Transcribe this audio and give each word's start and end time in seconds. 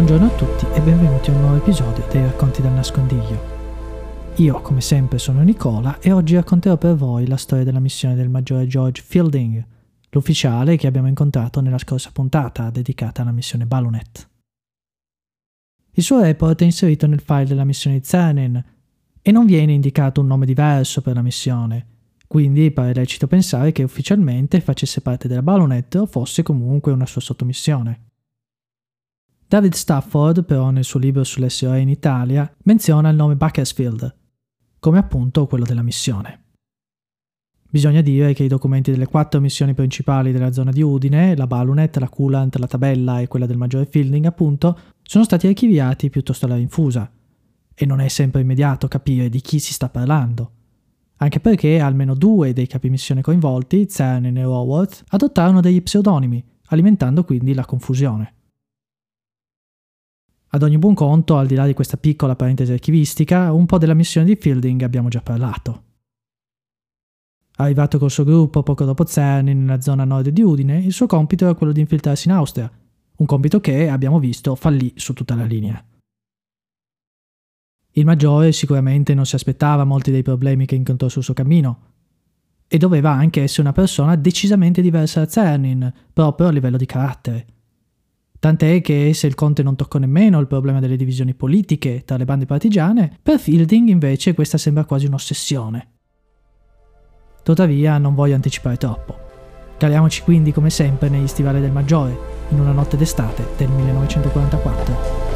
Buongiorno 0.00 0.32
a 0.32 0.34
tutti 0.34 0.64
e 0.72 0.80
benvenuti 0.80 1.28
a 1.28 1.34
un 1.34 1.40
nuovo 1.42 1.56
episodio 1.56 2.02
dei 2.10 2.22
Racconti 2.22 2.62
dal 2.62 2.72
Nascondiglio. 2.72 3.38
Io, 4.36 4.62
come 4.62 4.80
sempre, 4.80 5.18
sono 5.18 5.42
Nicola 5.42 5.98
e 6.00 6.10
oggi 6.10 6.36
racconterò 6.36 6.78
per 6.78 6.94
voi 6.94 7.26
la 7.26 7.36
storia 7.36 7.66
della 7.66 7.80
missione 7.80 8.14
del 8.14 8.30
maggiore 8.30 8.66
George 8.66 9.02
Fielding, 9.04 9.62
l'ufficiale 10.08 10.78
che 10.78 10.86
abbiamo 10.86 11.06
incontrato 11.06 11.60
nella 11.60 11.76
scorsa 11.76 12.12
puntata 12.14 12.70
dedicata 12.70 13.20
alla 13.20 13.30
missione 13.30 13.66
Balunet. 13.66 14.26
Il 15.90 16.02
suo 16.02 16.22
report 16.22 16.62
è 16.62 16.64
inserito 16.64 17.06
nel 17.06 17.20
file 17.20 17.44
della 17.44 17.64
missione 17.64 17.98
di 17.98 18.02
Cernin 18.02 18.64
e 19.20 19.30
non 19.30 19.44
viene 19.44 19.74
indicato 19.74 20.22
un 20.22 20.28
nome 20.28 20.46
diverso 20.46 21.02
per 21.02 21.14
la 21.14 21.22
missione, 21.22 21.86
quindi 22.26 22.70
pare 22.70 22.94
lecito 22.94 23.26
pensare 23.26 23.70
che 23.70 23.82
ufficialmente 23.82 24.62
facesse 24.62 25.02
parte 25.02 25.28
della 25.28 25.42
Balunet 25.42 25.94
o 25.96 26.06
fosse 26.06 26.42
comunque 26.42 26.90
una 26.90 27.04
sua 27.04 27.20
sottomissione. 27.20 28.08
David 29.50 29.72
Stafford, 29.72 30.44
però, 30.44 30.70
nel 30.70 30.84
suo 30.84 31.00
libro 31.00 31.24
sull'SOE 31.24 31.80
in 31.80 31.88
Italia, 31.88 32.48
menziona 32.62 33.08
il 33.08 33.16
nome 33.16 33.34
Bakersfield, 33.34 34.14
come 34.78 34.98
appunto 34.98 35.48
quello 35.48 35.64
della 35.64 35.82
missione. 35.82 36.44
Bisogna 37.68 38.00
dire 38.00 38.32
che 38.32 38.44
i 38.44 38.48
documenti 38.48 38.92
delle 38.92 39.08
quattro 39.08 39.40
missioni 39.40 39.74
principali 39.74 40.30
della 40.30 40.52
zona 40.52 40.70
di 40.70 40.82
Udine, 40.82 41.34
la 41.34 41.48
Balunet, 41.48 41.96
la 41.96 42.08
Coolant, 42.08 42.54
la 42.58 42.68
Tabella 42.68 43.18
e 43.18 43.26
quella 43.26 43.46
del 43.46 43.56
maggiore 43.56 43.86
Fielding, 43.86 44.24
appunto, 44.24 44.78
sono 45.02 45.24
stati 45.24 45.48
archiviati 45.48 46.10
piuttosto 46.10 46.46
alla 46.46 46.54
rinfusa, 46.54 47.10
e 47.74 47.86
non 47.86 47.98
è 47.98 48.06
sempre 48.06 48.42
immediato 48.42 48.86
capire 48.86 49.28
di 49.28 49.40
chi 49.40 49.58
si 49.58 49.72
sta 49.72 49.88
parlando. 49.88 50.52
Anche 51.16 51.40
perché 51.40 51.80
almeno 51.80 52.14
due 52.14 52.52
dei 52.52 52.68
capi 52.68 52.88
missione 52.88 53.20
coinvolti, 53.20 53.88
Cernan 53.88 54.36
e 54.36 54.42
Raworth, 54.42 55.02
adottarono 55.08 55.60
degli 55.60 55.82
pseudonimi, 55.82 56.40
alimentando 56.66 57.24
quindi 57.24 57.52
la 57.52 57.64
confusione. 57.64 58.34
Ad 60.52 60.62
ogni 60.64 60.78
buon 60.78 60.94
conto, 60.94 61.36
al 61.36 61.46
di 61.46 61.54
là 61.54 61.64
di 61.64 61.74
questa 61.74 61.96
piccola 61.96 62.34
parentesi 62.34 62.72
archivistica, 62.72 63.52
un 63.52 63.66
po' 63.66 63.78
della 63.78 63.94
missione 63.94 64.26
di 64.26 64.34
Fielding 64.34 64.82
abbiamo 64.82 65.08
già 65.08 65.20
parlato. 65.20 65.84
Arrivato 67.56 67.98
col 67.98 68.10
suo 68.10 68.24
gruppo 68.24 68.64
poco 68.64 68.84
dopo 68.84 69.04
Cerny 69.04 69.54
nella 69.54 69.80
zona 69.80 70.04
nord 70.04 70.30
di 70.30 70.42
Udine, 70.42 70.78
il 70.78 70.92
suo 70.92 71.06
compito 71.06 71.44
era 71.44 71.54
quello 71.54 71.72
di 71.72 71.80
infiltrarsi 71.80 72.26
in 72.26 72.34
Austria, 72.34 72.68
un 73.16 73.26
compito 73.26 73.60
che, 73.60 73.88
abbiamo 73.88 74.18
visto, 74.18 74.56
fallì 74.56 74.92
su 74.96 75.12
tutta 75.12 75.36
la 75.36 75.44
linea. 75.44 75.84
Il 77.92 78.04
maggiore 78.04 78.50
sicuramente 78.50 79.14
non 79.14 79.26
si 79.26 79.36
aspettava 79.36 79.84
molti 79.84 80.10
dei 80.10 80.22
problemi 80.22 80.66
che 80.66 80.74
incontrò 80.74 81.08
sul 81.08 81.22
suo 81.22 81.34
cammino, 81.34 81.88
e 82.66 82.78
doveva 82.78 83.10
anche 83.10 83.42
essere 83.42 83.62
una 83.62 83.72
persona 83.72 84.16
decisamente 84.16 84.80
diversa 84.80 85.20
da 85.20 85.26
Cernin, 85.26 85.92
proprio 86.12 86.48
a 86.48 86.50
livello 86.50 86.76
di 86.76 86.86
carattere. 86.86 87.46
Tant'è 88.40 88.80
che 88.80 89.12
se 89.12 89.26
il 89.26 89.34
conte 89.34 89.62
non 89.62 89.76
toccò 89.76 89.98
nemmeno 89.98 90.40
il 90.40 90.46
problema 90.46 90.80
delle 90.80 90.96
divisioni 90.96 91.34
politiche 91.34 92.04
tra 92.06 92.16
le 92.16 92.24
bande 92.24 92.46
partigiane, 92.46 93.18
per 93.22 93.38
Fielding 93.38 93.88
invece 93.88 94.32
questa 94.32 94.56
sembra 94.56 94.86
quasi 94.86 95.04
un'ossessione. 95.04 95.88
Tuttavia 97.42 97.98
non 97.98 98.14
voglio 98.14 98.34
anticipare 98.34 98.78
troppo. 98.78 99.28
Caliamoci 99.76 100.22
quindi 100.22 100.52
come 100.52 100.70
sempre 100.70 101.10
negli 101.10 101.26
stivali 101.26 101.60
del 101.60 101.70
Maggiore, 101.70 102.18
in 102.48 102.60
una 102.60 102.72
notte 102.72 102.96
d'estate 102.96 103.46
del 103.58 103.68
1944. 103.68 105.29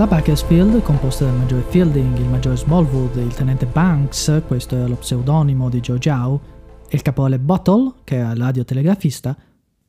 La 0.00 0.06
Bakersfield, 0.06 0.80
composta 0.80 1.26
dal 1.26 1.36
maggiore 1.36 1.60
Fielding, 1.68 2.16
il 2.16 2.24
maggiore 2.24 2.56
Smallwood 2.56 3.16
il 3.16 3.34
tenente 3.34 3.66
Banks, 3.66 4.40
questo 4.46 4.74
era 4.74 4.86
lo 4.86 4.94
pseudonimo 4.94 5.68
di 5.68 5.80
George 5.80 6.08
Howe, 6.08 6.40
e 6.88 6.96
il 6.96 7.02
caporale 7.02 7.38
Bottle, 7.38 7.96
che 8.04 8.16
era 8.16 8.32
radiotelegrafista, 8.32 9.36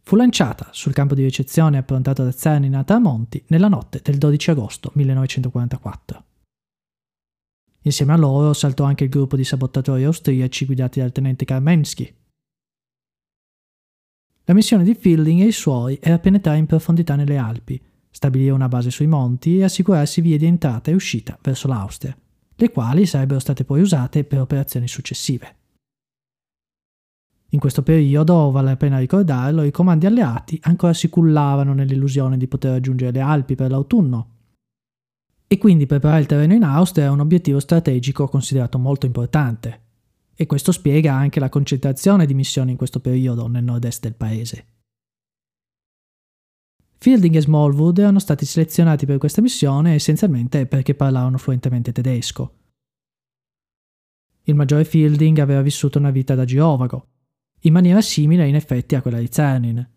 fu 0.02 0.18
lanciata 0.18 0.68
sul 0.72 0.92
campo 0.92 1.16
di 1.16 1.24
ricezione 1.24 1.78
approntato 1.78 2.26
da 2.26 2.34
Cernin 2.34 2.76
a 2.76 2.84
Tramonti 2.84 3.42
nella 3.48 3.70
notte 3.70 4.02
del 4.04 4.18
12 4.18 4.50
agosto 4.50 4.92
1944. 4.96 6.24
Insieme 7.84 8.12
a 8.12 8.18
loro 8.18 8.52
saltò 8.52 8.84
anche 8.84 9.06
il 9.06 9.10
gruppo 9.10 9.38
di 9.38 9.46
sabotatori 9.46 10.04
austriaci 10.04 10.66
guidati 10.66 11.00
dal 11.00 11.14
tenente 11.14 11.46
Karmensky. 11.46 12.14
La 14.44 14.54
missione 14.54 14.84
di 14.84 14.94
Fielding 14.94 15.40
e 15.40 15.46
i 15.46 15.52
suoi 15.54 15.98
era 16.02 16.20
penetrare 16.20 16.58
in 16.58 16.66
profondità 16.66 17.16
nelle 17.16 17.38
Alpi, 17.38 17.82
stabilire 18.12 18.52
una 18.52 18.68
base 18.68 18.92
sui 18.92 19.08
monti 19.08 19.58
e 19.58 19.64
assicurarsi 19.64 20.22
vie 20.22 20.38
di 20.38 20.46
entrata 20.46 20.92
e 20.92 20.94
uscita 20.94 21.38
verso 21.42 21.68
l'Austria, 21.68 22.16
le 22.56 22.70
quali 22.70 23.06
sarebbero 23.06 23.40
state 23.40 23.64
poi 23.64 23.82
usate 23.82 24.24
per 24.24 24.42
operazioni 24.42 24.88
successive. 24.88 25.56
In 27.54 27.60
questo 27.60 27.82
periodo, 27.82 28.52
vale 28.52 28.70
la 28.70 28.78
pena 28.78 28.98
ricordarlo, 28.98 29.64
i 29.64 29.72
comandi 29.72 30.06
alleati 30.06 30.58
ancora 30.64 30.94
si 30.94 31.10
cullavano 31.10 31.74
nell'illusione 31.74 32.38
di 32.38 32.48
poter 32.48 32.72
raggiungere 32.72 33.12
le 33.12 33.20
Alpi 33.20 33.56
per 33.56 33.72
l'autunno. 33.72 34.28
E 35.48 35.58
quindi 35.58 35.86
preparare 35.86 36.22
il 36.22 36.28
terreno 36.28 36.54
in 36.54 36.64
Austria 36.64 37.06
è 37.06 37.10
un 37.10 37.20
obiettivo 37.20 37.60
strategico 37.60 38.30
considerato 38.30 38.78
molto 38.78 39.06
importante. 39.06 39.82
E 40.34 40.46
questo 40.46 40.72
spiega 40.72 41.14
anche 41.14 41.42
la 41.42 41.50
concentrazione 41.50 42.26
di 42.26 42.34
missioni 42.34 42.72
in 42.72 42.78
questo 42.78 43.02
periodo 43.02 43.48
nel 43.48 43.66
nord-est 43.66 44.02
del 44.02 44.16
paese. 44.16 44.66
Fielding 47.02 47.34
e 47.34 47.42
Smallwood 47.42 47.98
erano 47.98 48.20
stati 48.20 48.46
selezionati 48.46 49.08
per 49.08 49.18
questa 49.18 49.42
missione 49.42 49.96
essenzialmente 49.96 50.68
perché 50.68 50.94
parlavano 50.94 51.40
fluentemente 51.40 51.92
tedesco. 51.92 52.54
Il 54.44 54.54
maggiore 54.54 54.86
Fielding 54.86 55.40
aveva 55.40 55.64
vissuto 55.64 55.98
una 55.98 56.12
vita 56.12 56.36
da 56.36 56.46
girovago, 56.46 57.08
in 57.62 57.74
maniera 57.74 58.02
simile 58.02 58.48
in 58.48 58.54
effetti 58.54 58.94
a 58.94 59.02
quella 59.02 59.18
di 59.18 59.32
Cernin. 59.32 59.90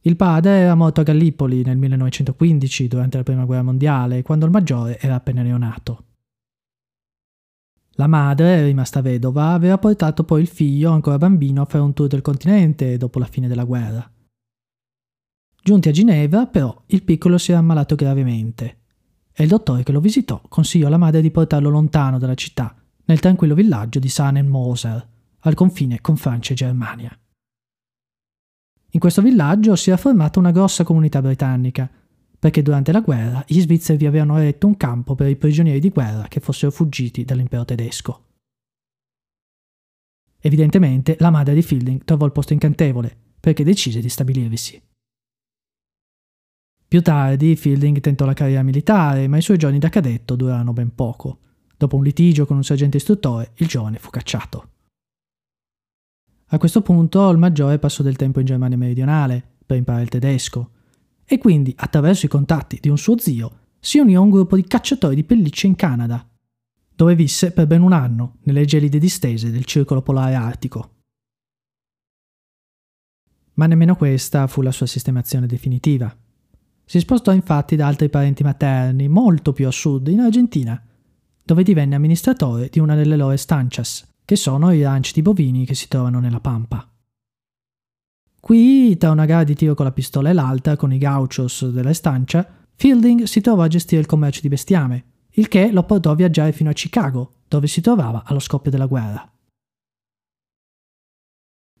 Il 0.00 0.16
padre 0.16 0.50
era 0.50 0.74
morto 0.74 1.02
a 1.02 1.04
Gallipoli 1.04 1.62
nel 1.62 1.76
1915 1.76 2.88
durante 2.88 3.18
la 3.18 3.22
Prima 3.22 3.44
Guerra 3.44 3.62
Mondiale, 3.62 4.22
quando 4.22 4.46
il 4.46 4.50
maggiore 4.50 4.98
era 4.98 5.14
appena 5.14 5.42
neonato. 5.42 6.06
La 7.92 8.08
madre, 8.08 8.64
rimasta 8.64 9.00
vedova, 9.00 9.52
aveva 9.52 9.78
portato 9.78 10.24
poi 10.24 10.40
il 10.40 10.48
figlio, 10.48 10.90
ancora 10.90 11.18
bambino, 11.18 11.62
a 11.62 11.66
fare 11.66 11.84
un 11.84 11.92
tour 11.92 12.08
del 12.08 12.20
continente 12.20 12.96
dopo 12.96 13.20
la 13.20 13.26
fine 13.26 13.46
della 13.46 13.62
guerra. 13.62 14.10
Giunti 15.68 15.90
a 15.90 15.92
Ginevra, 15.92 16.46
però, 16.46 16.84
il 16.86 17.02
piccolo 17.02 17.36
si 17.36 17.50
era 17.50 17.60
ammalato 17.60 17.94
gravemente 17.94 18.78
e 19.34 19.42
il 19.42 19.50
dottore 19.50 19.82
che 19.82 19.92
lo 19.92 20.00
visitò 20.00 20.40
consigliò 20.48 20.86
alla 20.86 20.96
madre 20.96 21.20
di 21.20 21.30
portarlo 21.30 21.68
lontano 21.68 22.16
dalla 22.16 22.34
città, 22.34 22.74
nel 23.04 23.20
tranquillo 23.20 23.54
villaggio 23.54 23.98
di 23.98 24.08
Sahnen-Moser, 24.08 25.08
al 25.40 25.52
confine 25.52 26.00
con 26.00 26.16
Francia 26.16 26.52
e 26.52 26.56
Germania. 26.56 27.20
In 28.92 28.98
questo 28.98 29.20
villaggio 29.20 29.76
si 29.76 29.90
era 29.90 29.98
formata 29.98 30.38
una 30.38 30.52
grossa 30.52 30.84
comunità 30.84 31.20
britannica, 31.20 31.86
perché 32.38 32.62
durante 32.62 32.90
la 32.90 33.00
guerra 33.00 33.44
gli 33.46 33.60
svizzeri 33.60 33.98
vi 33.98 34.06
avevano 34.06 34.38
eretto 34.38 34.66
un 34.66 34.76
campo 34.78 35.14
per 35.14 35.28
i 35.28 35.36
prigionieri 35.36 35.80
di 35.80 35.90
guerra 35.90 36.28
che 36.28 36.40
fossero 36.40 36.72
fuggiti 36.72 37.26
dall'impero 37.26 37.66
tedesco. 37.66 38.24
Evidentemente 40.40 41.16
la 41.18 41.28
madre 41.28 41.52
di 41.52 41.60
Fielding 41.60 42.04
trovò 42.04 42.24
il 42.24 42.32
posto 42.32 42.54
incantevole, 42.54 43.14
perché 43.38 43.64
decise 43.64 44.00
di 44.00 44.08
stabilirvisi. 44.08 44.80
Più 46.88 47.02
tardi 47.02 47.54
Fielding 47.54 48.00
tentò 48.00 48.24
la 48.24 48.32
carriera 48.32 48.62
militare, 48.62 49.28
ma 49.28 49.36
i 49.36 49.42
suoi 49.42 49.58
giorni 49.58 49.78
da 49.78 49.90
cadetto 49.90 50.36
durarono 50.36 50.72
ben 50.72 50.94
poco. 50.94 51.40
Dopo 51.76 51.96
un 51.96 52.02
litigio 52.02 52.46
con 52.46 52.56
un 52.56 52.64
sergente 52.64 52.96
istruttore, 52.96 53.52
il 53.56 53.66
giovane 53.66 53.98
fu 53.98 54.08
cacciato. 54.08 54.70
A 56.46 56.56
questo 56.56 56.80
punto 56.80 57.28
il 57.28 57.36
maggiore 57.36 57.78
passò 57.78 58.02
del 58.02 58.16
tempo 58.16 58.40
in 58.40 58.46
Germania 58.46 58.78
meridionale 58.78 59.56
per 59.66 59.76
imparare 59.76 60.04
il 60.04 60.08
tedesco 60.08 60.70
e 61.26 61.36
quindi, 61.36 61.74
attraverso 61.76 62.24
i 62.24 62.30
contatti 62.30 62.78
di 62.80 62.88
un 62.88 62.96
suo 62.96 63.18
zio, 63.18 63.58
si 63.78 63.98
unì 63.98 64.14
a 64.14 64.20
un 64.20 64.30
gruppo 64.30 64.56
di 64.56 64.66
cacciatori 64.66 65.14
di 65.14 65.24
pellicce 65.24 65.66
in 65.66 65.76
Canada, 65.76 66.26
dove 66.96 67.14
visse 67.14 67.52
per 67.52 67.66
ben 67.66 67.82
un 67.82 67.92
anno 67.92 68.36
nelle 68.44 68.64
gelide 68.64 68.98
distese 68.98 69.50
del 69.50 69.66
circolo 69.66 70.00
polare 70.00 70.34
artico. 70.34 70.94
Ma 73.54 73.66
nemmeno 73.66 73.94
questa 73.94 74.46
fu 74.46 74.62
la 74.62 74.72
sua 74.72 74.86
sistemazione 74.86 75.46
definitiva. 75.46 76.16
Si 76.88 77.00
spostò 77.00 77.32
infatti 77.32 77.76
da 77.76 77.86
altri 77.86 78.08
parenti 78.08 78.42
materni, 78.42 79.08
molto 79.08 79.52
più 79.52 79.66
a 79.66 79.70
sud, 79.70 80.08
in 80.08 80.20
Argentina, 80.20 80.82
dove 81.44 81.62
divenne 81.62 81.94
amministratore 81.94 82.70
di 82.70 82.78
una 82.78 82.94
delle 82.94 83.14
loro 83.14 83.32
estancias, 83.32 84.08
che 84.24 84.36
sono 84.36 84.72
i 84.72 84.82
ranch 84.82 85.12
di 85.12 85.20
bovini 85.20 85.66
che 85.66 85.74
si 85.74 85.86
trovano 85.86 86.18
nella 86.18 86.40
pampa. 86.40 86.90
Qui, 88.40 88.96
tra 88.96 89.10
una 89.10 89.26
gara 89.26 89.44
di 89.44 89.54
tiro 89.54 89.74
con 89.74 89.84
la 89.84 89.92
pistola 89.92 90.30
e 90.30 90.32
l'altra, 90.32 90.76
con 90.76 90.90
i 90.90 90.96
gauchos 90.96 91.68
della 91.68 91.90
estancia, 91.90 92.48
Fielding 92.74 93.24
si 93.24 93.42
trovò 93.42 93.64
a 93.64 93.68
gestire 93.68 94.00
il 94.00 94.06
commercio 94.06 94.40
di 94.40 94.48
bestiame, 94.48 95.04
il 95.32 95.48
che 95.48 95.70
lo 95.70 95.82
portò 95.82 96.12
a 96.12 96.14
viaggiare 96.14 96.52
fino 96.52 96.70
a 96.70 96.72
Chicago, 96.72 97.34
dove 97.48 97.66
si 97.66 97.82
trovava 97.82 98.22
allo 98.24 98.38
scoppio 98.38 98.70
della 98.70 98.86
guerra. 98.86 99.30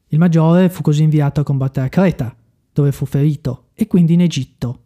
Il 0.08 0.18
maggiore 0.18 0.68
fu 0.68 0.82
così 0.82 1.02
inviato 1.02 1.40
a 1.40 1.44
combattere 1.44 1.86
a 1.86 1.88
Creta, 1.88 2.36
dove 2.74 2.92
fu 2.92 3.06
ferito, 3.06 3.68
e 3.72 3.86
quindi 3.86 4.12
in 4.12 4.20
Egitto, 4.20 4.82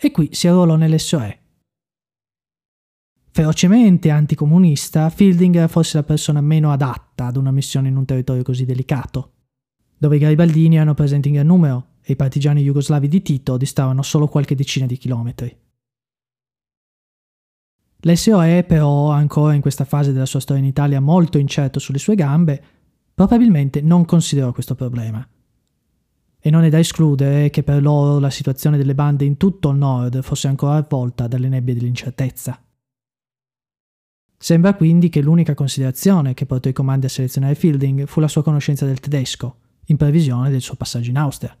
e 0.00 0.10
qui 0.10 0.30
si 0.32 0.48
arruolò 0.48 0.76
nell'SOE. 0.76 1.38
ferocemente 3.32 4.10
anticomunista, 4.10 5.08
Fielding 5.08 5.54
era 5.54 5.68
forse 5.68 5.98
la 5.98 6.02
persona 6.02 6.40
meno 6.40 6.72
adatta 6.72 7.26
ad 7.26 7.36
una 7.36 7.52
missione 7.52 7.88
in 7.88 7.96
un 7.96 8.04
territorio 8.04 8.42
così 8.42 8.64
delicato, 8.64 9.32
dove 9.96 10.16
i 10.16 10.18
garibaldini 10.18 10.76
erano 10.76 10.94
presenti 10.94 11.28
in 11.28 11.34
gran 11.34 11.46
numero 11.46 11.98
e 12.02 12.14
i 12.14 12.16
partigiani 12.16 12.62
jugoslavi 12.62 13.08
di 13.08 13.22
Tito 13.22 13.56
distavano 13.56 14.02
solo 14.02 14.26
qualche 14.26 14.54
decina 14.54 14.86
di 14.86 14.96
chilometri. 14.96 15.56
L'SOE 18.02 18.64
però, 18.64 19.10
ancora 19.10 19.54
in 19.54 19.60
questa 19.60 19.84
fase 19.84 20.12
della 20.12 20.26
sua 20.26 20.40
storia 20.40 20.62
in 20.62 20.68
Italia 20.68 21.00
molto 21.00 21.38
incerto 21.38 21.78
sulle 21.78 21.98
sue 21.98 22.14
gambe, 22.14 22.62
probabilmente 23.14 23.80
non 23.80 24.06
considerò 24.06 24.52
questo 24.52 24.74
problema. 24.74 25.26
E 26.40 26.50
non 26.50 26.64
è 26.64 26.70
da 26.70 26.78
escludere 26.78 27.50
che 27.50 27.62
per 27.62 27.82
loro 27.82 28.18
la 28.18 28.30
situazione 28.30 28.78
delle 28.78 28.94
bande 28.94 29.24
in 29.24 29.36
tutto 29.36 29.68
il 29.70 29.76
nord 29.76 30.22
fosse 30.22 30.48
ancora 30.48 30.76
avvolta 30.76 31.26
dalle 31.26 31.48
nebbie 31.48 31.74
dell'incertezza. 31.74 32.60
Sembra 34.42 34.74
quindi 34.74 35.10
che 35.10 35.20
l'unica 35.20 35.52
considerazione 35.52 36.32
che 36.32 36.46
portò 36.46 36.70
i 36.70 36.72
comandi 36.72 37.04
a 37.04 37.10
selezionare 37.10 37.54
Fielding 37.54 38.06
fu 38.06 38.20
la 38.20 38.28
sua 38.28 38.42
conoscenza 38.42 38.86
del 38.86 38.98
tedesco, 38.98 39.56
in 39.86 39.98
previsione 39.98 40.48
del 40.48 40.62
suo 40.62 40.76
passaggio 40.76 41.10
in 41.10 41.18
Austria. 41.18 41.54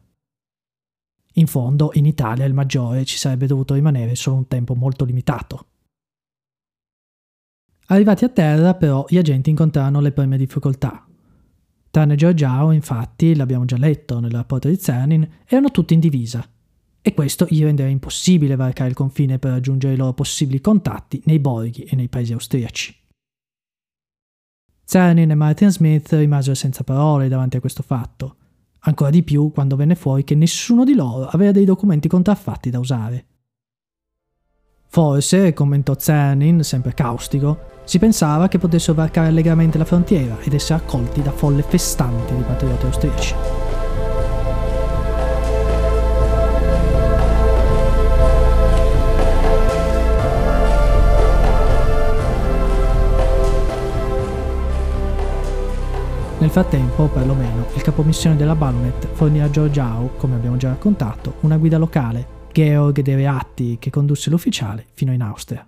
In 1.34 1.46
fondo, 1.46 1.90
in 1.92 2.06
Italia 2.06 2.46
il 2.46 2.54
maggiore 2.54 3.04
ci 3.04 3.18
sarebbe 3.18 3.46
dovuto 3.46 3.74
rimanere 3.74 4.14
solo 4.14 4.36
un 4.36 4.48
tempo 4.48 4.74
molto 4.74 5.04
limitato. 5.04 5.66
Arrivati 7.88 8.24
a 8.24 8.30
terra, 8.30 8.74
però, 8.74 9.04
gli 9.08 9.18
agenti 9.18 9.50
incontrarono 9.50 10.00
le 10.00 10.12
prime 10.12 10.38
difficoltà. 10.38 11.06
Tranne 11.90 12.14
Giorgiao, 12.14 12.70
infatti, 12.70 13.34
l'abbiamo 13.34 13.64
già 13.64 13.76
letto 13.76 14.20
nel 14.20 14.30
rapporto 14.30 14.68
di 14.68 14.78
Cernin, 14.78 15.28
erano 15.44 15.72
tutti 15.72 15.94
in 15.94 16.00
divisa. 16.00 16.48
E 17.02 17.14
questo 17.14 17.46
gli 17.48 17.62
rendeva 17.62 17.88
impossibile 17.88 18.54
varcare 18.54 18.90
il 18.90 18.94
confine 18.94 19.38
per 19.38 19.52
raggiungere 19.52 19.94
i 19.94 19.96
loro 19.96 20.12
possibili 20.12 20.60
contatti 20.60 21.20
nei 21.24 21.40
borghi 21.40 21.82
e 21.82 21.96
nei 21.96 22.08
paesi 22.08 22.32
austriaci. 22.32 22.94
Cernin 24.84 25.30
e 25.30 25.34
Martin 25.34 25.70
Smith 25.70 26.12
rimasero 26.12 26.54
senza 26.54 26.84
parole 26.84 27.28
davanti 27.28 27.56
a 27.56 27.60
questo 27.60 27.82
fatto, 27.82 28.36
ancora 28.80 29.10
di 29.10 29.22
più 29.22 29.50
quando 29.50 29.76
venne 29.76 29.94
fuori 29.94 30.24
che 30.24 30.34
nessuno 30.34 30.84
di 30.84 30.94
loro 30.94 31.26
aveva 31.28 31.52
dei 31.52 31.64
documenti 31.64 32.06
contraffatti 32.06 32.70
da 32.70 32.78
usare. 32.78 33.26
Forse, 34.86 35.52
commentò 35.52 35.94
Cernin, 35.94 36.64
sempre 36.64 36.92
caustico, 36.94 37.79
si 37.90 37.98
pensava 37.98 38.46
che 38.46 38.58
potessero 38.58 38.94
varcare 38.94 39.26
allegramente 39.26 39.76
la 39.76 39.84
frontiera 39.84 40.38
ed 40.42 40.54
essere 40.54 40.78
accolti 40.78 41.22
da 41.22 41.32
folle 41.32 41.62
festanti 41.62 42.36
di 42.36 42.42
patrioti 42.42 42.86
austriaci. 42.86 43.34
Nel 56.38 56.50
frattempo, 56.50 57.08
perlomeno, 57.08 57.66
il 57.74 57.82
capomissione 57.82 58.36
della 58.36 58.54
Baronet 58.54 59.08
fornì 59.14 59.40
a 59.40 59.50
Giorgiao, 59.50 60.12
come 60.16 60.36
abbiamo 60.36 60.56
già 60.56 60.68
raccontato, 60.68 61.38
una 61.40 61.56
guida 61.56 61.76
locale, 61.76 62.24
Georg 62.52 63.00
de 63.00 63.16
Reatti, 63.16 63.78
che 63.80 63.90
condusse 63.90 64.30
l'ufficiale 64.30 64.86
fino 64.92 65.12
in 65.12 65.22
Austria. 65.22 65.66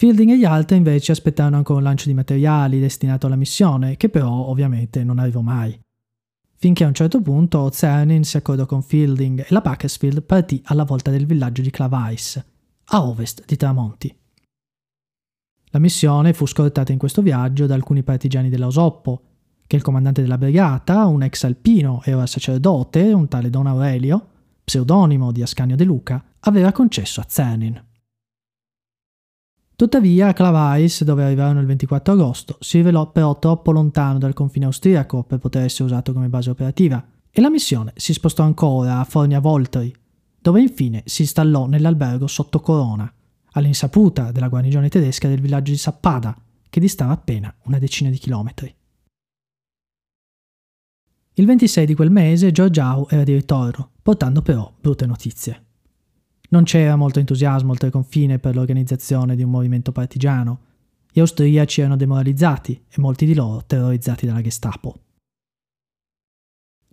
Fielding 0.00 0.30
e 0.30 0.38
gli 0.38 0.44
altri 0.44 0.76
invece 0.76 1.10
aspettarono 1.10 1.56
ancora 1.56 1.80
un 1.80 1.84
lancio 1.84 2.06
di 2.06 2.14
materiali 2.14 2.78
destinato 2.78 3.26
alla 3.26 3.34
missione, 3.34 3.96
che 3.96 4.08
però 4.08 4.30
ovviamente 4.30 5.02
non 5.02 5.18
arrivò 5.18 5.40
mai. 5.40 5.76
Finché 6.54 6.84
a 6.84 6.86
un 6.86 6.94
certo 6.94 7.20
punto 7.20 7.68
Cernin 7.72 8.22
si 8.22 8.36
accordò 8.36 8.64
con 8.64 8.80
Fielding 8.80 9.40
e 9.40 9.46
la 9.48 9.60
Bakersfield 9.60 10.22
partì 10.22 10.62
alla 10.66 10.84
volta 10.84 11.10
del 11.10 11.26
villaggio 11.26 11.62
di 11.62 11.70
Clavice, 11.70 12.44
a 12.84 13.04
ovest 13.04 13.42
di 13.44 13.56
Tramonti. 13.56 14.16
La 15.70 15.80
missione 15.80 16.32
fu 16.32 16.46
scortata 16.46 16.92
in 16.92 16.98
questo 16.98 17.20
viaggio 17.20 17.66
da 17.66 17.74
alcuni 17.74 18.04
partigiani 18.04 18.50
dell'Osoppo, 18.50 19.22
che 19.66 19.74
il 19.74 19.82
comandante 19.82 20.22
della 20.22 20.38
brigata, 20.38 21.06
un 21.06 21.24
ex 21.24 21.42
alpino 21.42 22.02
e 22.04 22.14
ora 22.14 22.26
sacerdote, 22.26 23.12
un 23.12 23.26
tale 23.26 23.50
Don 23.50 23.66
Aurelio, 23.66 24.28
pseudonimo 24.62 25.32
di 25.32 25.42
Ascanio 25.42 25.74
De 25.74 25.82
Luca, 25.82 26.24
aveva 26.38 26.70
concesso 26.70 27.20
a 27.20 27.24
Cernin. 27.24 27.86
Tuttavia, 29.78 30.32
Clavice, 30.32 31.04
dove 31.04 31.22
arrivarono 31.22 31.60
il 31.60 31.66
24 31.66 32.12
agosto, 32.12 32.56
si 32.58 32.78
rivelò 32.78 33.12
però 33.12 33.38
troppo 33.38 33.70
lontano 33.70 34.18
dal 34.18 34.34
confine 34.34 34.64
austriaco 34.64 35.22
per 35.22 35.38
poter 35.38 35.62
essere 35.62 35.84
usato 35.84 36.12
come 36.12 36.28
base 36.28 36.50
operativa, 36.50 37.00
e 37.30 37.40
la 37.40 37.48
missione 37.48 37.92
si 37.94 38.12
spostò 38.12 38.42
ancora 38.42 38.98
a 38.98 39.04
Fornia 39.04 39.38
Voltri, 39.38 39.94
dove 40.40 40.60
infine 40.60 41.04
si 41.04 41.22
installò 41.22 41.66
nell'albergo 41.66 42.26
sotto 42.26 42.58
Corona, 42.58 43.08
all'insaputa 43.52 44.32
della 44.32 44.48
guarnigione 44.48 44.88
tedesca 44.88 45.28
del 45.28 45.40
villaggio 45.40 45.70
di 45.70 45.78
Sappada, 45.78 46.36
che 46.68 46.80
distava 46.80 47.12
appena 47.12 47.54
una 47.66 47.78
decina 47.78 48.10
di 48.10 48.18
chilometri. 48.18 48.74
Il 51.34 51.46
26 51.46 51.86
di 51.86 51.94
quel 51.94 52.10
mese 52.10 52.50
Giorgiao 52.50 53.08
era 53.08 53.22
di 53.22 53.32
ritorno, 53.32 53.92
portando 54.02 54.42
però 54.42 54.74
brutte 54.80 55.06
notizie. 55.06 55.66
Non 56.50 56.64
c'era 56.64 56.96
molto 56.96 57.18
entusiasmo 57.18 57.72
oltre 57.72 57.90
confine 57.90 58.38
per 58.38 58.54
l'organizzazione 58.54 59.36
di 59.36 59.42
un 59.42 59.50
movimento 59.50 59.92
partigiano. 59.92 60.60
Gli 61.12 61.20
austriaci 61.20 61.80
erano 61.80 61.96
demoralizzati 61.96 62.84
e 62.88 63.00
molti 63.00 63.26
di 63.26 63.34
loro 63.34 63.64
terrorizzati 63.66 64.24
dalla 64.24 64.40
Gestapo. 64.40 65.00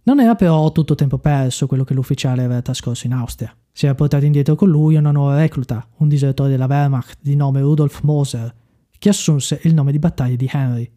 Non 0.03 0.19
era 0.19 0.35
però 0.35 0.71
tutto 0.71 0.93
tempo 0.95 1.17
perso 1.17 1.67
quello 1.67 1.83
che 1.83 1.93
l'ufficiale 1.93 2.43
aveva 2.43 2.61
trascorso 2.61 3.07
in 3.07 3.13
Austria. 3.13 3.55
Si 3.71 3.85
era 3.85 3.95
portato 3.95 4.25
indietro 4.25 4.55
con 4.55 4.69
lui 4.69 4.95
una 4.95 5.11
nuova 5.11 5.37
recluta, 5.37 5.87
un 5.97 6.07
disertore 6.07 6.49
della 6.49 6.67
Wehrmacht 6.67 7.19
di 7.21 7.35
nome 7.35 7.61
Rudolf 7.61 8.01
Moser, 8.01 8.53
che 8.97 9.09
assunse 9.09 9.59
il 9.63 9.73
nome 9.73 9.91
di 9.91 9.99
battaglia 9.99 10.35
di 10.35 10.49
Henry 10.51 10.91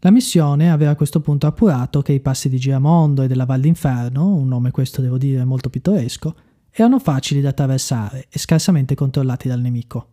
la 0.00 0.10
missione 0.10 0.70
aveva 0.70 0.90
a 0.90 0.96
questo 0.96 1.20
punto 1.20 1.46
appurato 1.46 2.02
che 2.02 2.12
i 2.12 2.20
passi 2.20 2.48
di 2.48 2.58
Giramondo 2.58 3.22
e 3.22 3.28
della 3.28 3.46
Val 3.46 3.60
d'Inferno, 3.60 4.34
un 4.34 4.46
nome 4.46 4.70
questo 4.70 5.00
devo 5.00 5.16
dire 5.16 5.44
molto 5.44 5.70
pittoresco, 5.70 6.34
erano 6.70 6.98
facili 6.98 7.40
da 7.40 7.48
attraversare 7.48 8.26
e 8.28 8.38
scarsamente 8.38 8.94
controllati 8.94 9.48
dal 9.48 9.60
nemico. 9.60 10.10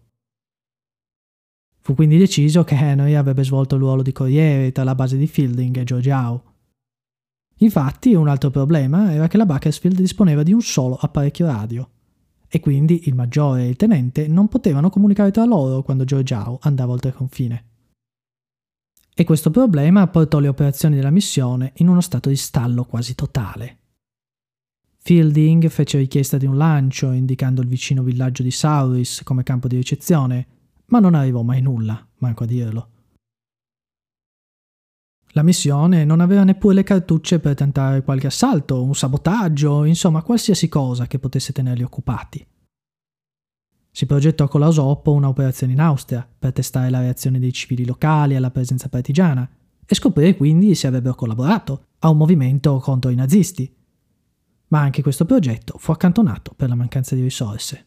Fu 1.81 1.95
quindi 1.95 2.17
deciso 2.17 2.63
che 2.63 2.75
Henry 2.75 3.15
avrebbe 3.15 3.43
svolto 3.43 3.75
il 3.75 3.81
ruolo 3.81 4.01
di 4.01 4.13
corriere 4.13 4.71
tra 4.71 4.85
la 4.85 4.95
base 4.95 5.17
di 5.17 5.27
Fielding 5.27 5.75
e 5.77 5.83
Georgiao. 5.83 6.43
Infatti, 7.57 8.13
un 8.13 8.29
altro 8.29 8.49
problema 8.49 9.11
era 9.11 9.27
che 9.27 9.35
la 9.35 9.45
Bakersfield 9.45 9.97
disponeva 9.97 10.43
di 10.43 10.53
un 10.53 10.61
solo 10.61 10.95
apparecchio 10.95 11.45
radio, 11.45 11.89
e 12.47 12.61
quindi 12.61 13.09
il 13.09 13.15
maggiore 13.15 13.63
e 13.63 13.69
il 13.69 13.75
tenente 13.75 14.29
non 14.29 14.47
potevano 14.47 14.89
comunicare 14.89 15.31
tra 15.31 15.43
loro 15.43 15.83
quando 15.83 16.05
Georgiao 16.05 16.59
andava 16.61 16.93
oltre 16.93 17.11
confine 17.11 17.71
e 19.15 19.23
questo 19.23 19.51
problema 19.51 20.07
portò 20.07 20.39
le 20.39 20.47
operazioni 20.47 20.95
della 20.95 21.11
missione 21.11 21.73
in 21.75 21.87
uno 21.87 22.01
stato 22.01 22.29
di 22.29 22.35
stallo 22.35 22.83
quasi 22.85 23.15
totale. 23.15 23.77
Fielding 24.97 25.67
fece 25.67 25.97
richiesta 25.97 26.37
di 26.37 26.45
un 26.45 26.57
lancio 26.57 27.11
indicando 27.11 27.61
il 27.61 27.67
vicino 27.67 28.03
villaggio 28.03 28.41
di 28.41 28.51
Sauris 28.51 29.21
come 29.23 29.43
campo 29.43 29.67
di 29.67 29.75
ricezione, 29.75 30.47
ma 30.87 30.99
non 30.99 31.13
arrivò 31.13 31.41
mai 31.41 31.61
nulla, 31.61 32.07
manco 32.19 32.43
a 32.43 32.47
dirlo. 32.47 32.87
La 35.35 35.43
missione 35.43 36.05
non 36.05 36.21
aveva 36.21 36.43
neppure 36.43 36.75
le 36.75 36.83
cartucce 36.83 37.39
per 37.39 37.55
tentare 37.55 38.03
qualche 38.03 38.27
assalto, 38.27 38.83
un 38.83 38.93
sabotaggio, 38.93 39.83
insomma 39.83 40.21
qualsiasi 40.21 40.69
cosa 40.69 41.07
che 41.07 41.19
potesse 41.19 41.51
tenerli 41.51 41.83
occupati. 41.83 42.45
Si 43.95 44.07
progettò 44.07 44.47
con 44.47 44.59
la 44.59 44.67
Osoppo 44.67 45.11
un'operazione 45.11 45.73
in 45.73 45.79
Austria 45.79 46.27
per 46.39 46.51
testare 46.51 46.89
la 46.89 46.99
reazione 46.99 47.37
dei 47.37 47.53
civili 47.53 47.85
locali 47.85 48.35
alla 48.35 48.49
presenza 48.49 48.89
partigiana 48.89 49.47
e 49.85 49.93
scoprire 49.93 50.35
quindi 50.35 50.73
se 50.73 50.87
avrebbero 50.87 51.13
collaborato 51.13 51.85
a 51.99 52.09
un 52.09 52.17
movimento 52.17 52.79
contro 52.79 53.11
i 53.11 53.15
nazisti. 53.15 53.71
Ma 54.69 54.79
anche 54.79 55.03
questo 55.03 55.25
progetto 55.25 55.77
fu 55.77 55.91
accantonato 55.91 56.53
per 56.55 56.69
la 56.69 56.75
mancanza 56.75 57.13
di 57.13 57.21
risorse. 57.21 57.85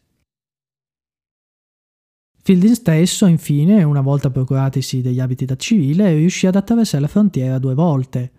Fielding 2.41 2.75
stesso, 2.75 3.27
infine, 3.27 3.83
una 3.83 4.01
volta 4.01 4.31
procuratisi 4.31 5.01
degli 5.03 5.19
abiti 5.19 5.45
da 5.45 5.57
civile, 5.57 6.15
riuscì 6.15 6.47
ad 6.47 6.55
attraversare 6.55 7.03
la 7.03 7.09
frontiera 7.09 7.59
due 7.59 7.75
volte 7.75 8.31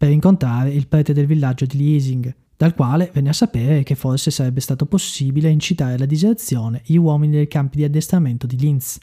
per 0.00 0.10
incontrare 0.10 0.70
il 0.70 0.88
prete 0.88 1.12
del 1.12 1.26
villaggio 1.26 1.66
di 1.66 1.76
Liesing, 1.76 2.34
dal 2.56 2.74
quale 2.74 3.10
venne 3.12 3.28
a 3.28 3.34
sapere 3.34 3.82
che 3.82 3.94
forse 3.94 4.30
sarebbe 4.30 4.60
stato 4.60 4.86
possibile 4.86 5.50
incitare 5.50 5.92
alla 5.92 6.06
diserzione 6.06 6.80
gli 6.86 6.96
uomini 6.96 7.34
dei 7.34 7.48
campi 7.48 7.76
di 7.76 7.84
addestramento 7.84 8.46
di 8.46 8.56
Linz. 8.56 8.98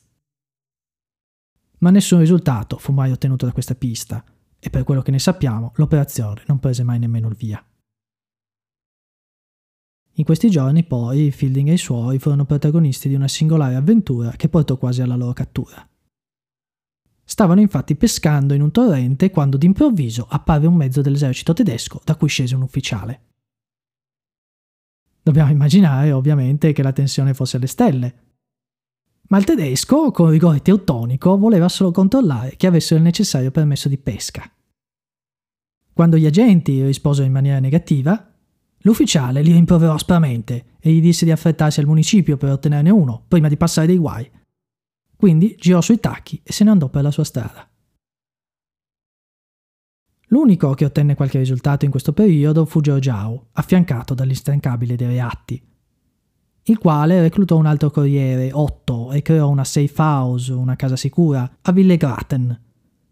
Ma 1.78 1.92
nessun 1.92 2.18
risultato 2.18 2.80
fu 2.80 2.94
mai 2.94 3.12
ottenuto 3.12 3.46
da 3.46 3.52
questa 3.52 3.76
pista, 3.76 4.26
e 4.58 4.72
per 4.72 4.84
quello 4.84 5.04
che 5.04 5.12
ne 5.12 5.20
sappiamo 5.20 5.72
l'operazione 5.76 6.42
non 6.48 6.58
prese 6.58 6.82
mai 6.82 6.98
nemmeno 6.98 7.28
il 7.28 7.36
via. 7.36 7.64
In 10.14 10.24
questi 10.26 10.50
giorni 10.50 10.84
poi 10.84 11.30
Fielding 11.30 11.68
e 11.70 11.74
i 11.74 11.78
suoi 11.78 12.18
furono 12.18 12.46
protagonisti 12.46 13.08
di 13.08 13.14
una 13.14 13.28
singolare 13.28 13.76
avventura 13.76 14.32
che 14.32 14.50
portò 14.50 14.78
quasi 14.78 15.04
alla 15.04 15.16
loro 15.16 15.34
cattura. 15.34 15.87
Stavano 17.30 17.60
infatti 17.60 17.96
pescando 17.96 18.54
in 18.54 18.62
un 18.62 18.72
torrente 18.72 19.32
quando 19.32 19.58
d'improvviso 19.58 20.26
apparve 20.30 20.66
un 20.66 20.76
mezzo 20.76 21.02
dell'esercito 21.02 21.52
tedesco 21.52 22.00
da 22.06 22.16
cui 22.16 22.30
scese 22.30 22.56
un 22.56 22.62
ufficiale. 22.62 23.22
Dobbiamo 25.22 25.52
immaginare 25.52 26.14
ovviamente 26.14 26.72
che 26.72 26.82
la 26.82 26.94
tensione 26.94 27.34
fosse 27.34 27.58
alle 27.58 27.68
stelle. 27.68 28.16
Ma 29.28 29.38
il 29.40 29.44
tedesco, 29.44 30.10
con 30.12 30.30
rigore 30.30 30.62
teutonico, 30.62 31.38
voleva 31.38 31.68
solo 31.68 31.92
controllare 31.92 32.56
che 32.56 32.66
avessero 32.66 32.96
il 32.96 33.04
necessario 33.04 33.52
permesso 33.52 33.90
di 33.90 33.98
pesca. 33.98 34.50
Quando 35.92 36.16
gli 36.16 36.26
agenti 36.26 36.82
risposero 36.82 37.28
in 37.28 37.34
maniera 37.34 37.60
negativa, 37.60 38.34
l'ufficiale 38.78 39.42
li 39.42 39.52
rimproverò 39.52 39.96
aspramente 39.96 40.78
e 40.80 40.94
gli 40.94 41.02
disse 41.02 41.26
di 41.26 41.32
affrettarsi 41.32 41.82
al 41.82 41.88
municipio 41.88 42.38
per 42.38 42.52
ottenerne 42.52 42.90
uno, 42.90 43.26
prima 43.28 43.50
di 43.50 43.58
passare 43.58 43.88
dei 43.88 43.98
guai. 43.98 44.32
Quindi 45.18 45.56
girò 45.58 45.82
sui 45.82 46.00
tacchi 46.00 46.40
e 46.44 46.54
se 46.54 46.64
ne 46.64 46.70
andò 46.70 46.88
per 46.88 47.04
la 47.04 47.12
sua 47.12 47.24
strada. 47.24 47.68
L'unico 50.28 50.74
che 50.74 50.86
ottenne 50.86 51.16
qualche 51.16 51.40
risultato 51.40 51.86
in 51.86 51.92
questo 51.92 52.14
periodo 52.14 52.66
fu 52.66 52.82
Giorgiao, 52.82 53.48
affiancato 53.54 54.14
dall'instancabile 54.14 54.96
De 54.96 55.08
Reatti, 55.08 55.62
il 56.70 56.78
quale 56.78 57.22
reclutò 57.22 57.56
un 57.56 57.66
altro 57.66 57.90
corriere, 57.90 58.52
Otto, 58.52 59.12
e 59.14 59.22
creò 59.22 59.48
una 59.48 59.64
safe 59.64 59.94
house, 60.02 60.52
una 60.52 60.76
casa 60.76 60.98
sicura, 60.98 61.50
a 61.62 61.72
Villegraten, 61.72 62.62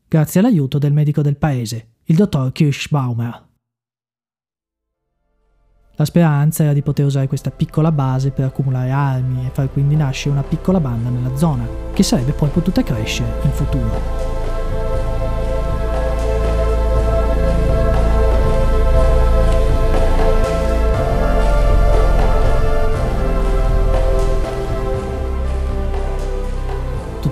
grazie 0.08 0.42
all'aiuto 0.42 0.78
del 0.78 0.92
medico 0.92 1.22
del 1.22 1.38
paese, 1.38 1.94
il 2.04 2.18
dottor 2.18 2.52
Kirschbaumer. 2.52 3.48
La 5.98 6.04
speranza 6.04 6.64
era 6.64 6.74
di 6.74 6.82
poter 6.82 7.06
usare 7.06 7.28
questa 7.28 7.52
piccola 7.52 7.90
base 7.90 8.32
per 8.32 8.44
accumulare 8.44 8.92
armi 8.92 9.46
e 9.46 9.50
far 9.54 9.72
quindi 9.72 9.96
nascere 9.96 10.32
una 10.32 10.44
piccola 10.44 10.82
banda 10.82 11.10
nella 11.10 11.38
zona, 11.38 11.66
che 11.94 12.04
sarebbe 12.04 12.34
poi 12.34 12.50
potuta 12.50 12.84
crescere 12.84 13.30
in 13.44 13.52
futuro. 13.52 14.45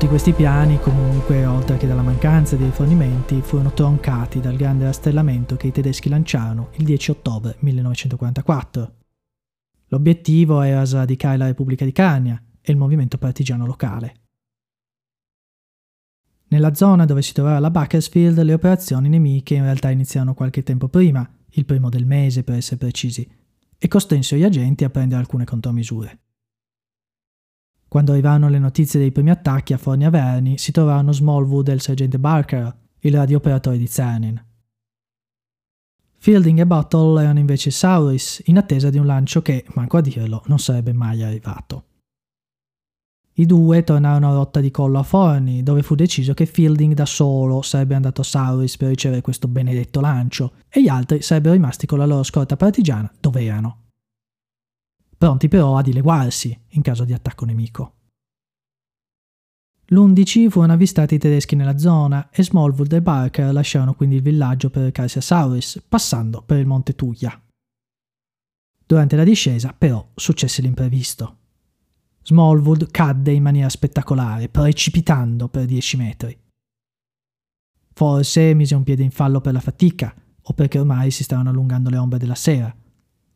Tutti 0.04 0.16
questi 0.16 0.34
piani, 0.34 0.82
comunque, 0.82 1.46
oltre 1.46 1.78
che 1.78 1.88
dalla 1.88 2.02
mancanza 2.02 2.58
di 2.58 2.66
rifornimenti, 2.66 3.42
furono 3.42 3.72
troncati 3.72 4.42
dal 4.42 4.58
grande 4.58 4.84
rastrellamento 4.84 5.56
che 5.56 5.68
i 5.68 5.72
tedeschi 5.72 6.10
lanciarono 6.10 6.72
il 6.74 6.84
10 6.84 7.12
ottobre 7.12 7.56
1944. 7.60 8.96
L'obiettivo 9.88 10.60
era 10.60 10.84
sradicare 10.84 11.38
la 11.38 11.46
Repubblica 11.46 11.86
di 11.86 11.94
Carnia 11.94 12.38
e 12.62 12.72
il 12.74 12.78
movimento 12.78 13.18
partigiano 13.18 13.66
locale. 13.66 14.16
Nella 16.50 16.74
zona 16.74 17.06
dove 17.06 17.22
si 17.22 17.32
trovava 17.32 17.60
la 17.60 17.72
Bakersfield 17.72 18.42
le 18.42 18.54
operazioni 18.54 19.08
nemiche 19.08 19.56
in 19.56 19.64
realtà 19.64 19.90
iniziarono 19.90 20.34
qualche 20.34 20.64
tempo 20.64 20.90
prima, 20.90 21.26
il 21.52 21.64
primo 21.64 21.88
del 21.88 22.06
mese 22.06 22.44
per 22.44 22.56
essere 22.56 22.76
precisi, 22.76 23.26
e 23.78 23.88
costrinsero 23.88 24.42
gli 24.42 24.44
agenti 24.44 24.84
a 24.84 24.90
prendere 24.90 25.22
alcune 25.22 25.46
contromisure. 25.46 26.20
Quando 27.94 28.14
arrivarono 28.14 28.50
le 28.50 28.58
notizie 28.58 29.00
dei 29.00 29.12
primi 29.12 29.30
attacchi 29.30 29.72
a 29.72 29.78
Forni 29.78 30.04
Averni, 30.04 30.58
si 30.58 30.72
trovarono 30.72 31.12
Smallwood 31.12 31.68
e 31.68 31.74
il 31.74 31.82
sergente 31.82 32.18
Barker, 32.18 32.76
il 33.02 33.14
radiooperatore 33.14 33.78
di 33.78 33.88
Cernin. 33.88 34.44
Fielding 36.18 36.58
e 36.58 36.66
Bottle 36.66 37.22
erano 37.22 37.38
invece 37.38 37.70
Sauris, 37.70 38.42
in 38.46 38.58
attesa 38.58 38.90
di 38.90 38.98
un 38.98 39.06
lancio 39.06 39.44
che, 39.44 39.64
manco 39.76 39.98
a 39.98 40.02
dirlo, 40.02 40.42
non 40.48 40.58
sarebbe 40.58 40.92
mai 40.92 41.22
arrivato. 41.22 41.84
I 43.34 43.46
due 43.46 43.84
tornarono 43.84 44.32
a 44.32 44.34
rotta 44.38 44.60
di 44.60 44.72
collo 44.72 44.98
a 44.98 45.04
Forni, 45.04 45.62
dove 45.62 45.84
fu 45.84 45.94
deciso 45.94 46.34
che 46.34 46.48
Fielding 46.48 46.96
da 46.96 47.06
solo 47.06 47.62
sarebbe 47.62 47.94
andato 47.94 48.22
a 48.22 48.24
Sauris 48.24 48.76
per 48.76 48.88
ricevere 48.88 49.22
questo 49.22 49.48
benedetto 49.48 50.02
lancio, 50.02 50.54
e 50.68 50.82
gli 50.82 50.88
altri 50.88 51.22
sarebbero 51.22 51.54
rimasti 51.54 51.86
con 51.86 52.00
la 52.00 52.08
loro 52.08 52.24
scorta 52.24 52.56
partigiana 52.56 53.14
dove 53.20 53.44
erano 53.44 53.83
pronti 55.24 55.48
però 55.48 55.78
a 55.78 55.82
dileguarsi 55.82 56.66
in 56.72 56.82
caso 56.82 57.06
di 57.06 57.14
attacco 57.14 57.46
nemico. 57.46 57.94
L'11 59.86 60.50
furono 60.50 60.74
avvistati 60.74 61.16
i 61.16 61.18
tedeschi 61.18 61.56
nella 61.56 61.78
zona 61.78 62.30
e 62.30 62.44
Smallwood 62.44 62.92
e 62.92 63.02
Barker 63.02 63.54
lasciarono 63.54 63.94
quindi 63.94 64.18
il 64.18 64.22
villaggio 64.22 64.70
per 64.70 64.84
recarsi 64.84 65.20
a 65.20 65.22
Sauris, 65.22 65.82
passando 65.88 66.42
per 66.42 66.60
il 66.60 66.66
monte 66.66 66.94
Tuglia. 66.94 67.42
Durante 68.86 69.16
la 69.16 69.24
discesa, 69.24 69.74
però, 69.78 70.06
successe 70.14 70.62
l'imprevisto. 70.62 71.38
Smallwood 72.22 72.92
cadde 72.92 73.32
in 73.32 73.44
maniera 73.44 73.70
spettacolare, 73.70 74.50
precipitando 74.50 75.48
per 75.48 75.64
10 75.68 75.98
metri. 75.98 76.38
Forse 77.94 78.54
mise 78.54 78.76
un 78.76 78.84
piede 78.84 79.04
in 79.04 79.12
fallo 79.12 79.40
per 79.40 79.54
la 79.54 79.62
fatica, 79.62 80.14
o 80.42 80.54
perché 80.54 80.80
ormai 80.80 81.12
si 81.12 81.24
stavano 81.24 81.50
allungando 81.50 81.90
le 81.90 81.98
ombre 81.98 82.20
della 82.20 82.36
sera, 82.36 82.76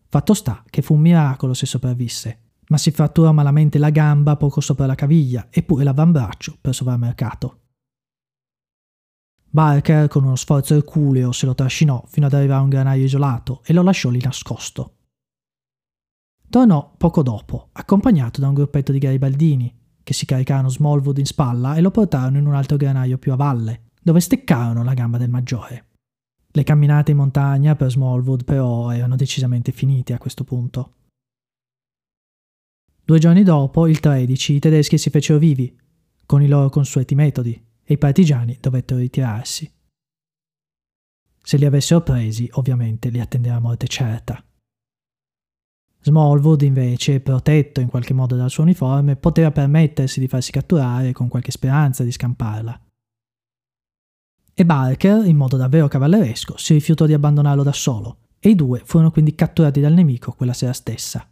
Fatto 0.10 0.34
sta 0.34 0.64
che 0.70 0.82
fu 0.82 0.94
un 0.94 1.02
miracolo 1.02 1.54
se 1.54 1.66
sopravvisse, 1.66 2.40
ma 2.70 2.78
si 2.78 2.92
fratturò 2.92 3.32
malamente 3.32 3.78
la 3.78 3.90
gamba 3.90 4.38
poco 4.38 4.62
sopra 4.62 4.86
la 4.86 4.96
caviglia 4.96 5.48
e 5.50 5.64
pure 5.64 5.84
l'avambraccio 5.84 6.58
per 6.60 6.74
sovramercato. 6.74 7.62
Barker, 9.50 10.08
con 10.08 10.24
uno 10.24 10.36
sforzo 10.36 10.76
erculeo, 10.76 11.32
se 11.32 11.46
lo 11.46 11.56
trascinò 11.56 12.04
fino 12.08 12.26
ad 12.26 12.34
arrivare 12.34 12.60
a 12.60 12.64
un 12.64 12.70
granaio 12.70 13.06
isolato 13.06 13.62
e 13.66 13.74
lo 13.74 13.82
lasciò 13.82 14.10
lì 14.10 14.22
nascosto. 14.22 14.96
Tornò 16.50 16.94
poco 16.98 17.24
dopo, 17.24 17.70
accompagnato 17.74 18.40
da 18.40 18.48
un 18.48 18.54
gruppetto 18.54 18.92
di 18.92 19.00
garibaldini, 19.00 19.76
che 20.04 20.14
si 20.14 20.26
caricarono 20.26 20.70
Smallwood 20.70 21.18
in 21.18 21.26
spalla 21.26 21.76
e 21.76 21.82
lo 21.82 21.92
portarono 21.92 22.38
in 22.38 22.46
un 22.46 22.54
altro 22.54 22.78
granaio 22.78 23.18
più 23.18 23.34
a 23.34 23.36
valle, 23.36 23.90
dove 24.02 24.22
steccarono 24.22 24.84
la 24.84 24.94
gamba 24.94 25.18
del 25.18 25.30
maggiore. 25.30 25.87
Le 26.58 26.64
camminate 26.64 27.12
in 27.12 27.18
montagna 27.18 27.76
per 27.76 27.92
Smallwood 27.92 28.44
però 28.44 28.90
erano 28.90 29.16
decisamente 29.16 29.72
finite 29.72 30.14
a 30.14 30.18
questo 30.18 30.44
punto. 30.44 30.94
Due 33.06 33.20
giorni 33.20 33.44
dopo, 33.44 33.86
il 33.86 34.00
13, 34.00 34.54
i 34.54 34.60
tedeschi 34.60 34.98
si 34.98 35.12
fecero 35.12 35.38
vivi, 35.38 35.80
con 36.26 36.42
i 36.42 36.48
loro 36.48 36.70
consueti 36.70 37.14
metodi, 37.14 37.64
e 37.84 37.94
i 37.94 38.00
partigiani 38.00 38.58
dovettero 38.60 39.00
ritirarsi. 39.00 39.72
Se 41.44 41.58
li 41.58 41.66
avessero 41.66 42.02
presi, 42.02 42.50
ovviamente 42.54 43.10
li 43.10 43.20
attendeva 43.20 43.60
morte 43.60 43.86
certa. 43.86 44.44
Smallwood, 46.02 46.64
invece, 46.64 47.20
protetto 47.20 47.82
in 47.82 47.88
qualche 47.88 48.16
modo 48.16 48.36
dal 48.36 48.50
suo 48.50 48.64
uniforme, 48.64 49.16
poteva 49.16 49.52
permettersi 49.52 50.20
di 50.20 50.28
farsi 50.28 50.52
catturare 50.52 51.12
con 51.12 51.28
qualche 51.28 51.52
speranza 51.52 52.04
di 52.04 52.12
scamparla 52.12 52.82
e 54.60 54.66
Barker, 54.66 55.24
in 55.28 55.38
modo 55.38 55.56
davvero 55.56 55.88
cavalleresco, 55.88 56.58
si 56.58 56.74
rifiutò 56.74 57.06
di 57.06 57.14
abbandonarlo 57.14 57.62
da 57.62 57.72
solo, 57.72 58.22
e 58.40 58.50
i 58.50 58.56
due 58.56 58.82
furono 58.84 59.12
quindi 59.12 59.36
catturati 59.36 59.80
dal 59.80 59.94
nemico 59.94 60.32
quella 60.32 60.54
sera 60.54 60.74
stessa. 60.74 61.30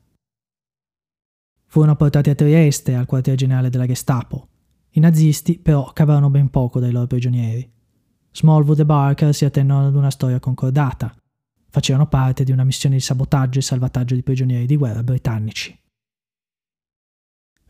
Furono 1.66 1.96
portati 1.96 2.30
a 2.30 2.36
Trieste, 2.36 2.94
al 2.94 3.08
quartier 3.08 3.36
generale 3.36 3.72
della 3.72 3.88
Gestapo. 3.88 4.48
I 4.92 5.00
nazisti 5.00 5.58
però 5.58 5.92
cavarono 5.92 6.30
ben 6.30 6.52
poco 6.52 6.80
dai 6.80 6.92
loro 6.92 7.08
prigionieri. 7.08 7.68
Smallwood 8.32 8.82
e 8.82 8.86
Barker 8.86 9.34
si 9.34 9.44
attennero 9.44 9.88
ad 9.88 9.96
una 9.96 10.12
storia 10.12 10.40
concordata. 10.40 11.12
Facevano 11.68 12.08
parte 12.08 12.44
di 12.44 12.52
una 12.52 12.64
missione 12.64 12.98
di 12.98 13.02
sabotaggio 13.02 13.58
e 13.58 13.64
salvataggio 13.64 14.14
di 14.14 14.22
prigionieri 14.22 14.68
di 14.68 14.78
guerra 14.78 15.02
britannici. 15.02 15.76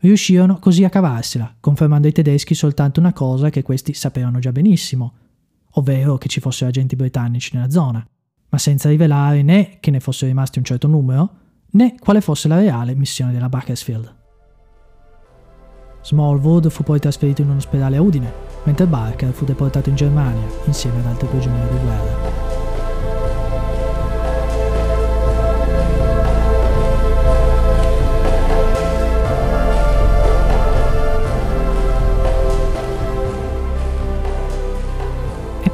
Riuscirono 0.00 0.58
così 0.58 0.84
a 0.84 0.90
cavarsela, 0.90 1.56
confermando 1.58 2.08
ai 2.08 2.12
tedeschi 2.12 2.54
soltanto 2.54 3.00
una 3.00 3.14
cosa 3.14 3.48
che 3.48 3.62
questi 3.62 3.94
sapevano 3.94 4.38
già 4.38 4.52
benissimo, 4.52 5.24
ovvero 5.78 6.18
che 6.18 6.28
ci 6.28 6.40
fossero 6.40 6.68
agenti 6.68 6.96
britannici 6.96 7.54
nella 7.54 7.70
zona, 7.70 8.06
ma 8.48 8.58
senza 8.58 8.88
rivelare 8.88 9.42
né 9.42 9.78
che 9.80 9.90
ne 9.90 10.00
fossero 10.00 10.30
rimasti 10.30 10.58
un 10.58 10.64
certo 10.64 10.88
numero, 10.88 11.30
né 11.72 11.94
quale 11.98 12.20
fosse 12.20 12.48
la 12.48 12.58
reale 12.58 12.94
missione 12.94 13.32
della 13.32 13.48
Bakersfield. 13.48 14.14
Smallwood 16.02 16.70
fu 16.70 16.84
poi 16.84 17.00
trasferito 17.00 17.42
in 17.42 17.50
un 17.50 17.56
ospedale 17.56 17.96
a 17.96 18.02
Udine, 18.02 18.32
mentre 18.62 18.86
Barker 18.86 19.32
fu 19.32 19.44
deportato 19.44 19.88
in 19.88 19.96
Germania 19.96 20.46
insieme 20.66 21.00
ad 21.00 21.06
altri 21.06 21.26
prigionieri 21.26 21.68
di 21.68 21.82
guerra. 21.82 22.45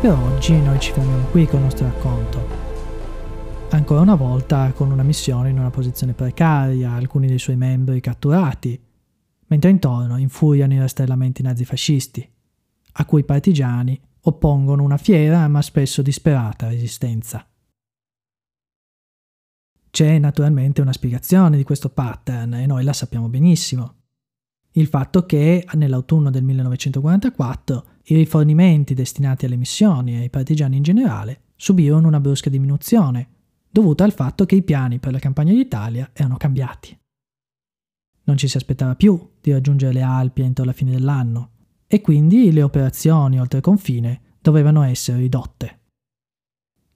Per 0.03 0.13
oggi 0.13 0.61
noi 0.61 0.81
ci 0.81 0.91
fermiamo 0.91 1.27
qui 1.27 1.47
con 1.47 1.61
il 1.61 1.67
nostro 1.67 1.87
racconto. 1.87 2.45
Ancora 3.71 4.01
una 4.01 4.17
volta 4.17 4.73
con 4.73 4.91
una 4.91 5.05
missione 5.05 5.51
in 5.51 5.61
una 5.61 5.71
posizione 5.71 6.13
precaria, 6.13 6.91
alcuni 6.91 7.29
dei 7.29 7.39
suoi 7.39 7.55
membri 7.55 8.01
catturati, 8.01 8.83
mentre 9.47 9.71
intorno 9.71 10.17
infuriano 10.17 10.75
i 10.75 10.81
rastrellamenti 10.81 11.43
nazifascisti, 11.43 12.29
a 12.95 13.05
cui 13.05 13.21
i 13.21 13.25
partigiani 13.25 13.97
oppongono 14.23 14.83
una 14.83 14.97
fiera 14.97 15.47
ma 15.47 15.63
spesso 15.63 16.03
disperata 16.03 16.67
resistenza. 16.67 17.47
C'è 19.89 20.19
naturalmente 20.19 20.81
una 20.81 20.93
spiegazione 20.93 21.57
di 21.57 21.63
questo 21.63 21.91
pattern 21.91 22.55
e 22.55 22.67
noi 22.67 22.83
la 22.83 22.93
sappiamo 22.93 23.29
benissimo 23.29 24.02
il 24.73 24.87
fatto 24.87 25.27
che 25.27 25.67
nell'autunno 25.75 26.31
del 26.31 26.45
1944 26.45 27.85
i 28.05 28.15
rifornimenti 28.15 28.95
destinati 28.95 29.45
alle 29.45 29.57
missioni 29.57 30.15
e 30.15 30.21
ai 30.21 30.31
partigiani 30.31 30.77
in 30.77 30.83
generale 30.83 31.43
subirono 31.57 32.09
una 32.09 32.21
brusca 32.21 32.51
diminuzione, 32.51 33.29
dovuta 33.69 34.05
al 34.05 34.13
fatto 34.13 34.45
che 34.47 34.57
i 34.57 34.63
piani 34.63 34.99
per 34.99 35.13
la 35.13 35.19
campagna 35.19 35.53
d'Italia 35.53 36.11
erano 36.13 36.37
cambiati. 36.37 36.99
Non 38.25 38.37
ci 38.37 38.49
si 38.49 38.57
aspettava 38.57 38.95
più 38.95 39.31
di 39.41 39.53
raggiungere 39.53 39.93
le 39.93 40.03
Alpi 40.03 40.43
entro 40.43 40.65
la 40.65 40.73
fine 40.73 40.93
dell'anno 40.93 41.51
e 41.87 42.01
quindi 42.01 42.51
le 42.53 42.63
operazioni 42.63 43.41
oltre 43.41 43.61
confine 43.61 44.21
dovevano 44.41 44.83
essere 44.83 45.19
ridotte. 45.19 45.81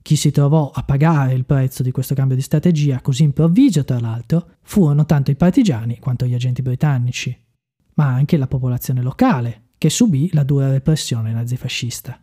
Chi 0.01 0.17
si 0.17 0.31
trovò 0.31 0.71
a 0.73 0.83
pagare 0.85 1.35
il 1.35 1.45
prezzo 1.45 1.83
di 1.83 1.91
questo 1.91 2.15
cambio 2.15 2.37
di 2.37 2.43
strategia 2.43 3.01
così 3.01 3.25
improvviso, 3.25 3.85
tra 3.85 3.99
l'altro, 3.99 4.51
furono 4.63 5.05
tanto 5.05 5.33
i 5.33 5.37
partigiani 5.37 5.99
quanto 5.99 6.27
gli 6.27 6.35
agenti 6.35 6.63
britannici, 6.63 7.46
ma 7.97 8.07
anche 8.07 8.37
la 8.37 8.47
popolazione 8.47 9.03
locale, 9.03 9.65
che 9.79 9.91
subì 9.91 10.31
la 10.33 10.43
dura 10.43 10.71
repressione 10.71 11.33
nazifascista. 11.33 12.19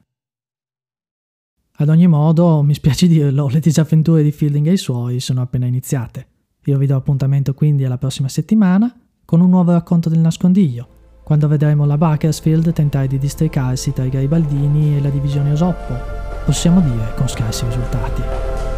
Ad 1.77 1.89
ogni 1.89 2.07
modo, 2.07 2.61
mi 2.61 2.73
spiace 2.73 3.07
dirlo, 3.07 3.47
le 3.47 3.59
disavventure 3.59 4.23
di 4.23 4.31
Fielding 4.31 4.67
e 4.67 4.73
i 4.73 4.77
suoi 4.77 5.19
sono 5.19 5.41
appena 5.41 5.65
iniziate. 5.65 6.27
Io 6.65 6.77
vi 6.77 6.85
do 6.85 6.95
appuntamento 6.95 7.53
quindi 7.53 7.83
alla 7.83 7.97
prossima 7.97 8.29
settimana 8.29 8.95
con 9.25 9.41
un 9.41 9.49
nuovo 9.49 9.71
racconto 9.71 10.09
del 10.09 10.19
nascondiglio, 10.19 10.87
quando 11.23 11.47
vedremo 11.47 11.85
la 11.85 11.97
Bakersfield 11.97 12.71
tentare 12.73 13.07
di 13.07 13.17
districarsi 13.17 13.93
tra 13.93 14.03
i 14.03 14.09
garibaldini 14.09 14.97
e 14.97 15.01
la 15.01 15.09
divisione 15.09 15.51
Osoppo, 15.51 15.95
possiamo 16.45 16.81
dire 16.81 17.13
con 17.15 17.27
scarsi 17.27 17.65
risultati. 17.65 18.72